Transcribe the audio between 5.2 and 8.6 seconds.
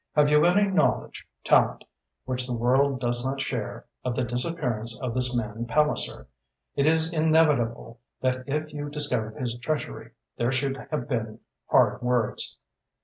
man Palliser? It is inevitable that